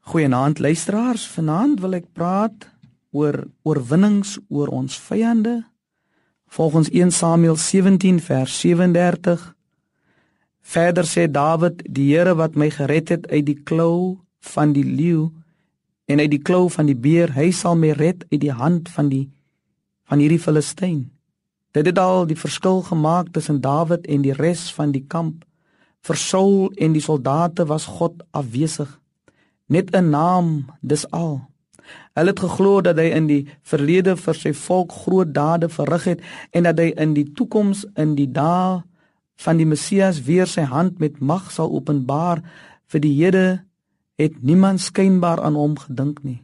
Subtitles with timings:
[0.00, 1.26] Goeienaand luisteraars.
[1.28, 2.66] Vanaand wil ek praat
[3.12, 5.60] oor oorwinnings oor ons vyande.
[6.50, 9.44] Volgens 1 Samuel 17 vers 37.
[10.60, 15.30] Verder sê Dawid: "Die Here wat my gered het uit die klou van die leeu
[16.06, 19.08] en uit die klou van die beer, hy sal my red uit die hand van
[19.08, 19.28] die
[20.08, 21.10] van hierdie Filistyn."
[21.72, 25.44] Dit het al die verskil gemaak tussen Dawid en die res van die kamp.
[26.00, 29.00] Vir Saul en die soldate was God afwesig
[29.70, 31.40] net 'n naam dis al.
[32.14, 36.20] Hulle het geglo dat hy in die verlede vir sy volk groot dade verrig het
[36.50, 38.82] en dat hy in die toekoms in die dae
[39.40, 42.42] van die Messias weer sy hand met mag sal openbaar
[42.90, 43.64] vir die Here
[44.20, 46.42] het niemand skynbaar aan hom gedink nie.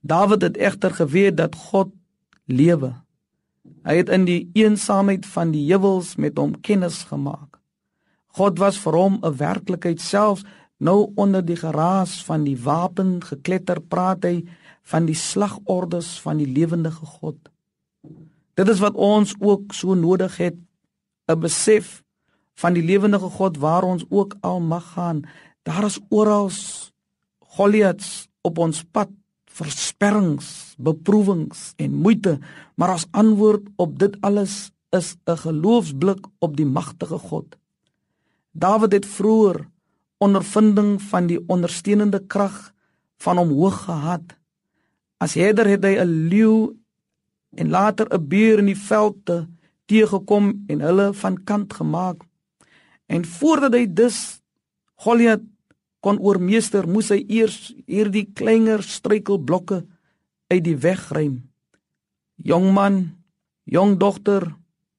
[0.00, 1.92] Dawid het egter geweet dat God
[2.46, 2.94] lewe.
[3.84, 7.60] Hy het in die eensaamheid van die heuwels met hom kennis gemaak.
[8.38, 10.44] God was vir hom 'n werklikheid selfs
[10.80, 14.36] Nou onder die geraas van die wapen gekletter praat hy
[14.88, 17.36] van die slagordes van die lewendige God.
[18.56, 20.56] Dit is wat ons ook so nodig het,
[21.28, 22.02] 'n besef
[22.54, 25.22] van die lewendige God waar ons ook al mag gaan.
[25.62, 26.50] Daar is oral
[27.38, 29.08] Goliaths op ons pad,
[29.44, 32.38] versperrings, beproewings en moeite,
[32.74, 37.56] maar as antwoord op dit alles is 'n geloofsblik op die magtige God.
[38.52, 39.68] Dawid het vroeër
[40.20, 42.72] ondervinding van die ondersteunende krag
[43.20, 44.36] van hom hoog gehad.
[45.20, 46.76] As herder het hy 'n leeu
[47.56, 49.46] en later 'n beer in die veld te
[49.86, 52.22] teëgekom en hulle van kant gemaak.
[53.06, 54.40] En voordat hy dus
[54.94, 55.40] Goliat
[56.00, 59.86] kon oormeester, moes hy eers hierdie kleiner struikelblokke
[60.48, 61.50] uit die weg ruim.
[62.36, 63.16] Jong man,
[63.64, 64.44] jong dogter,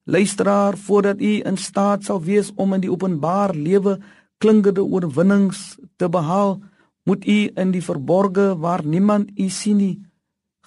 [0.03, 3.99] luisteraar voordat u in staat sal wees om in die openbaar lewe
[4.41, 6.57] klinkende oorwinnings te behaal,
[7.05, 9.95] moet u in die verborge waar niemand u sien nie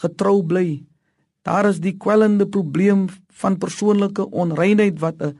[0.02, 0.82] getrou bly.
[1.44, 3.06] Daar is die kwellende probleem
[3.40, 5.38] van persoonlike onreinheid wat 'n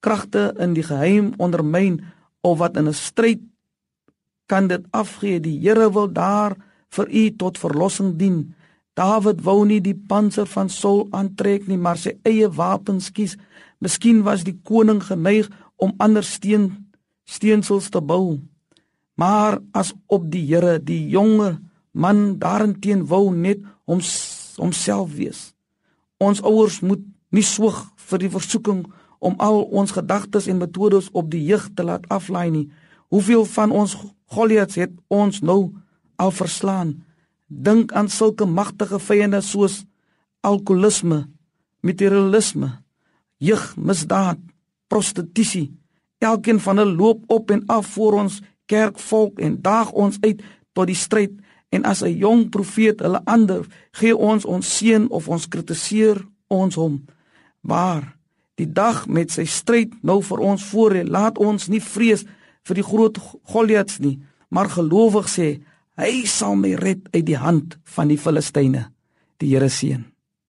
[0.00, 2.04] kragte in die geheim ondermyn
[2.40, 3.40] of wat in 'n stryd
[4.46, 5.40] kan dit afgee.
[5.40, 6.56] Die Here wil daar
[6.88, 8.54] vir u tot verlossing dien.
[8.94, 13.36] Dawid wou nie die panser van Saul aantrek nie, maar sy eie wapens kies.
[13.78, 16.87] Miskien was die koning geneig om ander steen
[17.28, 18.40] steensels te bou.
[19.18, 21.58] Maar as op die Here die jonge
[21.92, 24.00] man daarenteen wou net hom
[24.58, 25.52] homself wees.
[26.18, 27.02] Ons ouers moet
[27.34, 28.86] nie soog vir die versoeking
[29.18, 32.66] om al ons gedagtes en metodes op die jeug te laat aflaai nie.
[33.10, 33.96] Hoeveel van ons
[34.28, 35.72] Goliaths het ons nou
[36.20, 36.98] al verslaan?
[37.48, 39.82] Dink aan sulke magtige vyande soos
[40.44, 41.24] alkoholisme,
[41.80, 42.68] materialisme,
[43.38, 44.38] jeug, misdaad,
[44.88, 45.72] prostitusie,
[46.18, 50.42] Elkeen van hulle loop op en af voor ons kerkvolk en daag ons uit
[50.72, 51.32] tot die stryd
[51.68, 56.74] en as 'n jong profeet hulle ander gee ons ons seën of ons kritiseer ons
[56.74, 57.04] hom.
[57.60, 58.16] Maar
[58.54, 62.24] die dag met sy stryd nou vir ons voor lê, laat ons nie vrees
[62.62, 64.18] vir die groot Goliaths nie,
[64.48, 65.60] maar gelowig sê
[65.96, 68.90] hy sal my red uit die hand van die Filistyne.
[69.38, 70.17] Die Here seën.